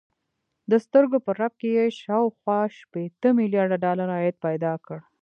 د 0.71 0.71
سترګو 0.85 1.17
په 1.25 1.31
رپ 1.39 1.53
کې 1.61 1.69
يې 1.77 1.85
شاوخوا 2.01 2.59
شپېته 2.79 3.29
ميليارده 3.39 3.77
ډالر 3.83 4.09
عايد 4.17 4.35
پيدا 4.45 4.73
کړ. 4.85 4.97